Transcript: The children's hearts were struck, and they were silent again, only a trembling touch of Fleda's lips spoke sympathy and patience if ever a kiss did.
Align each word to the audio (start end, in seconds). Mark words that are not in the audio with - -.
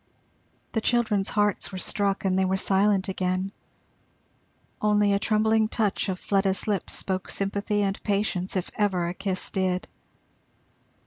The 0.71 0.81
children's 0.81 1.29
hearts 1.29 1.71
were 1.71 1.77
struck, 1.77 2.25
and 2.25 2.39
they 2.39 2.43
were 2.43 2.57
silent 2.57 3.07
again, 3.07 3.51
only 4.81 5.13
a 5.13 5.19
trembling 5.19 5.67
touch 5.67 6.09
of 6.09 6.19
Fleda's 6.19 6.65
lips 6.67 6.93
spoke 6.95 7.29
sympathy 7.29 7.83
and 7.83 8.01
patience 8.01 8.55
if 8.55 8.71
ever 8.73 9.07
a 9.09 9.13
kiss 9.13 9.51
did. 9.51 9.87